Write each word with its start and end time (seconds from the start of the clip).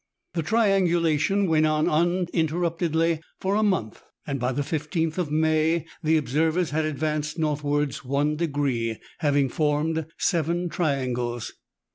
The 0.33 0.41
triangulation 0.41 1.47
went 1.47 1.67
On 1.67 1.87
uninterruptedly 1.87 3.21
for 3.39 3.53
a 3.53 3.61
month, 3.61 4.01
and 4.25 4.39
by 4.39 4.51
the 4.51 4.63
15th 4.63 5.19
of 5.19 5.29
May 5.29 5.85
the 6.01 6.17
observers 6.17 6.71
had 6.71 6.85
advanced 6.85 7.37
north 7.37 7.63
wards 7.63 7.99
i"^, 7.99 8.97
having 9.19 9.47
formed 9.47 10.07
seven 10.17 10.69
triangles. 10.69 11.53